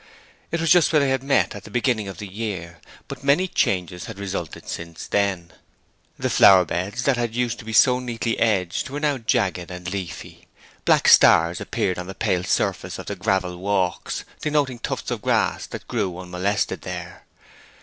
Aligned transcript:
It 0.51 0.59
was 0.59 0.71
just 0.71 0.91
where 0.91 0.99
they 0.99 1.11
had 1.11 1.21
met 1.21 1.53
at 1.53 1.63
the 1.63 1.69
beginning 1.69 2.07
of 2.07 2.17
the 2.17 2.25
year, 2.25 2.79
but 3.07 3.23
many 3.23 3.47
changes 3.47 4.05
had 4.05 4.17
resulted 4.17 4.67
since 4.67 5.05
then. 5.05 5.53
The 6.17 6.27
flower 6.31 6.65
beds 6.65 7.03
that 7.03 7.17
had 7.17 7.35
used 7.35 7.59
to 7.59 7.65
be 7.65 7.73
so 7.73 7.99
neatly 7.99 8.39
edged 8.39 8.89
were 8.89 8.99
now 8.99 9.19
jagged 9.19 9.69
and 9.69 9.87
leafy; 9.91 10.47
black 10.85 11.07
stars 11.07 11.61
appeared 11.61 11.99
on 11.99 12.07
the 12.07 12.15
pale 12.15 12.43
surface 12.43 12.97
of 12.97 13.05
the 13.05 13.15
gravel 13.15 13.57
walks, 13.57 14.25
denoting 14.41 14.79
tufts 14.79 15.11
of 15.11 15.21
grass 15.21 15.67
that 15.67 15.87
grew 15.87 16.17
unmolested 16.17 16.81
there. 16.81 17.27